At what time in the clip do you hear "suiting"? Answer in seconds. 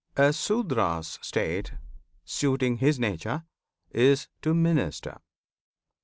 2.25-2.77